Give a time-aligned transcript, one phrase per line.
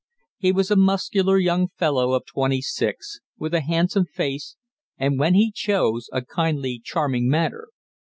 [0.39, 4.55] He was a muscular young fellow of twenty six, with a handsome face,
[4.97, 7.67] and, when he chose, a kindly charming manner.